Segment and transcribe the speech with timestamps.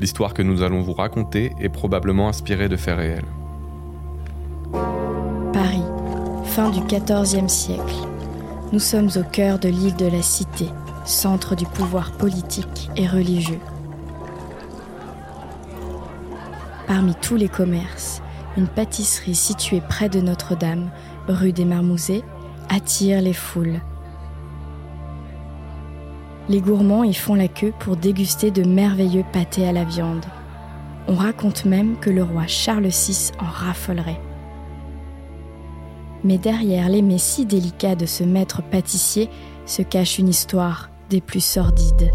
[0.00, 3.24] L'histoire que nous allons vous raconter est probablement inspirée de faits réels.
[5.52, 5.84] Paris,
[6.44, 7.94] fin du XIVe siècle.
[8.72, 10.66] Nous sommes au cœur de l'île de la Cité,
[11.04, 13.60] centre du pouvoir politique et religieux.
[16.88, 18.20] Parmi tous les commerces,
[18.56, 20.90] une pâtisserie située près de Notre-Dame,
[21.28, 22.22] rue des Marmousets,
[22.68, 23.80] attire les foules.
[26.46, 30.26] Les gourmands y font la queue pour déguster de merveilleux pâtés à la viande.
[31.08, 34.20] On raconte même que le roi Charles VI en raffolerait.
[36.22, 39.30] Mais derrière l'aimé si délicat de ce maître pâtissier
[39.64, 42.10] se cache une histoire des plus sordides.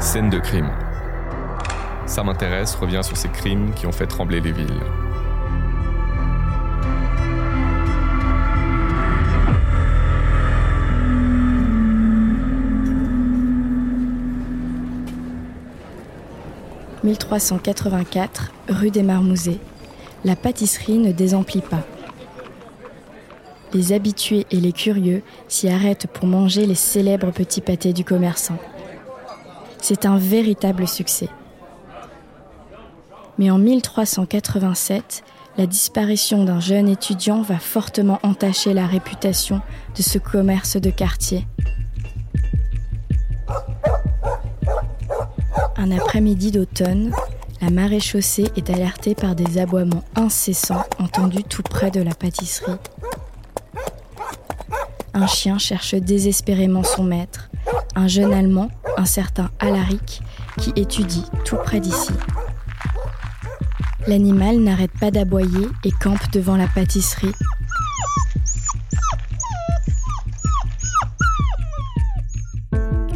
[0.00, 0.70] Scène de crime.
[2.06, 4.80] Ça m'intéresse revient sur ces crimes qui ont fait trembler les villes.
[17.04, 19.58] «1384, rue des Marmousets.
[20.24, 21.84] La pâtisserie ne désemplit pas.
[23.74, 28.56] Les habitués et les curieux s'y arrêtent pour manger les célèbres petits pâtés du commerçant.
[29.82, 31.28] C'est un véritable succès.
[33.36, 35.24] Mais en 1387,
[35.58, 39.60] la disparition d'un jeune étudiant va fortement entacher la réputation
[39.94, 41.46] de ce commerce de quartier.
[45.76, 47.12] Un après-midi d'automne,
[47.60, 52.78] la maréchaussée est alertée par des aboiements incessants entendus tout près de la pâtisserie.
[55.14, 57.50] Un chien cherche désespérément son maître,
[57.96, 60.22] un jeune Allemand, un certain Alaric,
[60.58, 62.12] qui étudie tout près d'ici.
[64.06, 67.32] L'animal n'arrête pas d'aboyer et campe devant la pâtisserie.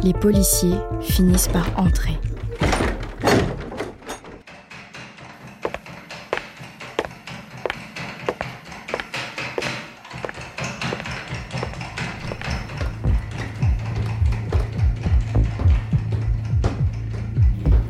[0.03, 2.17] Les policiers finissent par entrer.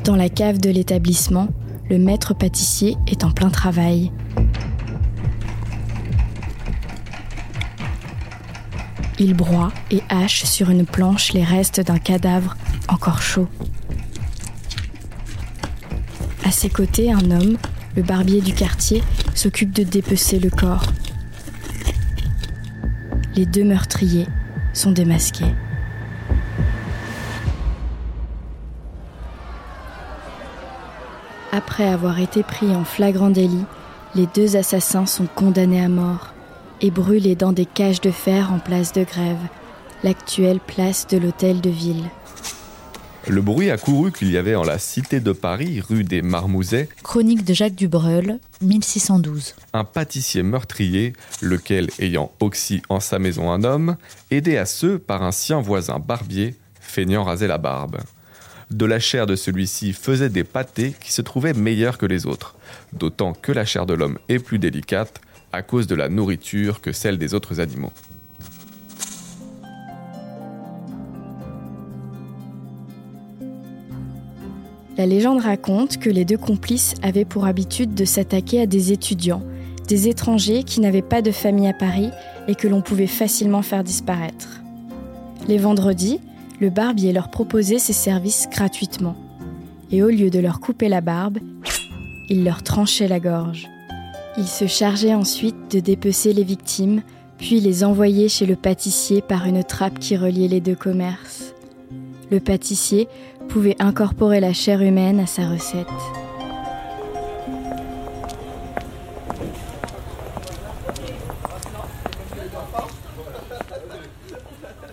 [0.09, 1.49] Dans la cave de l'établissement,
[1.87, 4.11] le maître pâtissier est en plein travail.
[9.19, 12.57] Il broie et hache sur une planche les restes d'un cadavre
[12.87, 13.47] encore chaud.
[16.49, 17.57] À ses côtés, un homme,
[17.95, 19.03] le barbier du quartier,
[19.35, 20.87] s'occupe de dépecer le corps.
[23.35, 24.25] Les deux meurtriers
[24.73, 25.53] sont démasqués.
[31.51, 33.65] Après avoir été pris en flagrant délit,
[34.15, 36.33] les deux assassins sont condamnés à mort
[36.81, 39.37] et brûlés dans des cages de fer en place de grève,
[40.03, 42.05] l'actuelle place de l'hôtel de ville.
[43.29, 46.89] Le bruit a couru qu'il y avait en la cité de Paris, rue des Marmousets,
[47.03, 49.53] Chronique de Jacques Dubreul, 1612.
[49.73, 53.97] un pâtissier meurtrier, lequel, ayant oxy en sa maison un homme,
[54.31, 57.97] aidé à ce par un sien voisin barbier, feignant raser la barbe.
[58.71, 62.55] De la chair de celui-ci faisait des pâtés qui se trouvaient meilleurs que les autres,
[62.93, 66.93] d'autant que la chair de l'homme est plus délicate à cause de la nourriture que
[66.93, 67.93] celle des autres animaux.
[74.99, 79.41] La légende raconte que les deux complices avaient pour habitude de s'attaquer à des étudiants,
[79.87, 82.09] des étrangers qui n'avaient pas de famille à Paris
[82.49, 84.59] et que l'on pouvait facilement faire disparaître.
[85.47, 86.19] Les vendredis,
[86.59, 89.15] le barbier leur proposait ses services gratuitement.
[89.89, 91.37] Et au lieu de leur couper la barbe,
[92.27, 93.69] il leur tranchait la gorge.
[94.37, 97.03] Il se chargeait ensuite de dépecer les victimes,
[97.37, 101.53] puis les envoyait chez le pâtissier par une trappe qui reliait les deux commerces.
[102.31, 103.07] Le pâtissier
[103.49, 105.87] pouvait incorporer la chair humaine à sa recette.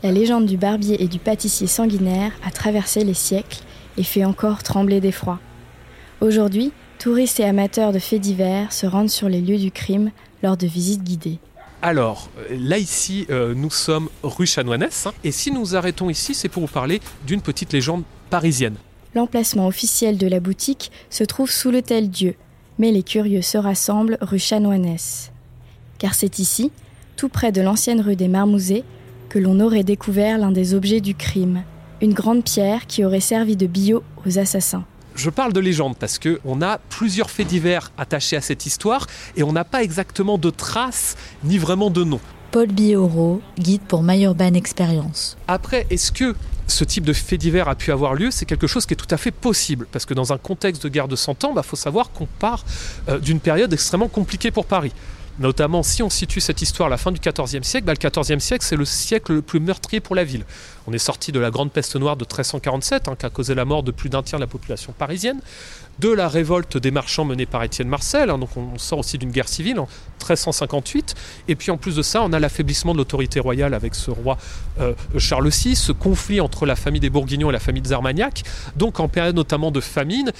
[0.02, 3.60] La légende du barbier et du pâtissier sanguinaire a traversé les siècles
[3.98, 5.38] et fait encore trembler d'effroi.
[6.20, 10.10] Aujourd'hui, touristes et amateurs de faits divers se rendent sur les lieux du crime
[10.42, 11.38] lors de visites guidées.
[11.82, 15.06] Alors, euh, là ici, euh, nous sommes rue Chanoinesse.
[15.06, 18.76] hein, et si nous arrêtons ici, c'est pour vous parler d'une petite légende parisienne.
[19.14, 22.34] L'emplacement officiel de la boutique se trouve sous l'hôtel Dieu,
[22.78, 25.32] mais les curieux se rassemblent rue Chanoinesse.
[25.98, 26.70] Car c'est ici,
[27.16, 28.84] tout près de l'ancienne rue des Marmousets,
[29.28, 31.62] que l'on aurait découvert l'un des objets du crime,
[32.00, 34.84] une grande pierre qui aurait servi de billot aux assassins.
[35.16, 39.06] Je parle de légende parce que on a plusieurs faits divers attachés à cette histoire
[39.34, 42.20] et on n'a pas exactement de traces ni vraiment de nom.
[42.50, 45.38] Paul Bioro, guide pour My Urban Experience.
[45.48, 46.36] Après, est-ce que
[46.66, 49.06] ce type de fait divers a pu avoir lieu, c'est quelque chose qui est tout
[49.10, 49.86] à fait possible.
[49.90, 52.26] Parce que dans un contexte de guerre de 100 ans, il bah, faut savoir qu'on
[52.26, 52.64] part
[53.08, 54.92] euh, d'une période extrêmement compliquée pour Paris.
[55.38, 58.38] Notamment, si on situe cette histoire à la fin du XIVe siècle, bah, le XIVe
[58.38, 60.44] siècle, c'est le siècle le plus meurtrier pour la ville.
[60.86, 63.64] On est sorti de la grande peste noire de 1347, hein, qui a causé la
[63.64, 65.40] mort de plus d'un tiers de la population parisienne,
[65.98, 69.30] de la révolte des marchands menée par Étienne Marcel, hein, donc on sort aussi d'une
[69.30, 69.88] guerre civile en
[70.20, 71.14] 1358,
[71.48, 74.38] et puis en plus de ça, on a l'affaiblissement de l'autorité royale avec ce roi
[74.80, 78.42] euh, Charles VI, ce conflit entre la famille des Bourguignons et la famille des Armagnac,
[78.76, 80.32] donc en période notamment de famine,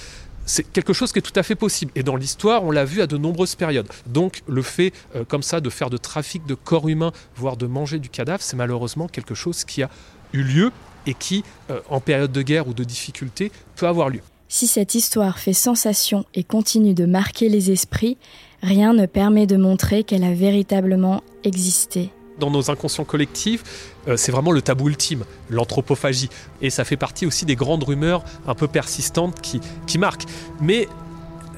[0.47, 1.91] c'est quelque chose qui est tout à fait possible.
[1.95, 3.87] Et dans l'histoire, on l'a vu à de nombreuses périodes.
[4.07, 7.67] Donc le fait euh, comme ça de faire de trafic de corps humains, voire de
[7.67, 9.89] manger du cadavre, c'est malheureusement quelque chose qui a
[10.33, 10.71] eu lieu
[11.05, 14.21] et qui, euh, en période de guerre ou de difficulté, peut avoir lieu.
[14.49, 18.17] Si cette histoire fait sensation et continue de marquer les esprits,
[18.63, 24.31] rien ne permet de montrer qu'elle a véritablement existé dans nos inconscients collectifs, euh, c'est
[24.31, 26.29] vraiment le tabou ultime, l'anthropophagie.
[26.61, 30.25] Et ça fait partie aussi des grandes rumeurs un peu persistantes qui, qui marquent.
[30.61, 30.87] Mais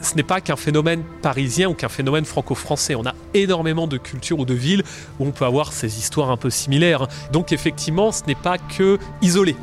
[0.02, 2.96] ce n'est pas qu'un phénomène parisien ou qu'un phénomène franco-français.
[2.96, 4.84] On a énormément de cultures ou de villes
[5.20, 7.08] où on peut avoir ces histoires un peu similaires.
[7.32, 9.56] Donc effectivement, ce n'est pas que isolé.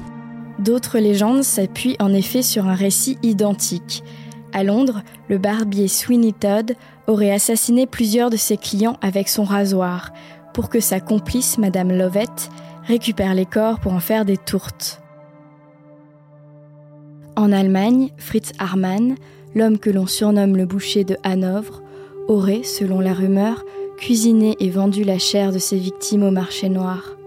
[0.59, 4.03] D'autres légendes s'appuient en effet sur un récit identique.
[4.53, 6.77] À Londres, le barbier Sweeney Todd
[7.07, 10.13] aurait assassiné plusieurs de ses clients avec son rasoir
[10.57, 12.49] pour que sa complice, Madame Lovett,
[12.87, 15.03] récupère les corps pour en faire des tourtes.
[17.37, 19.17] En Allemagne, Fritz Harmann,
[19.55, 21.83] l'homme que l'on surnomme le boucher de Hanovre,
[22.27, 23.67] aurait, selon la rumeur,
[23.99, 27.19] cuisiné et vendu la chair de ses victimes au marché noir.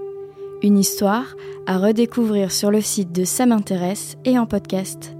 [0.63, 1.35] Une histoire
[1.67, 5.13] à redécouvrir sur le site de Ça m'intéresse et en podcast.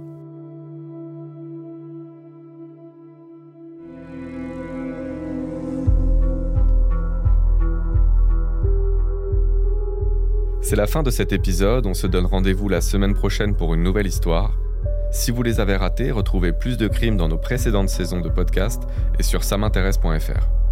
[10.70, 13.82] C'est la fin de cet épisode, on se donne rendez-vous la semaine prochaine pour une
[13.82, 14.52] nouvelle histoire.
[15.10, 18.80] Si vous les avez ratés, retrouvez plus de crimes dans nos précédentes saisons de podcast
[19.18, 20.69] et sur samintéresse.fr.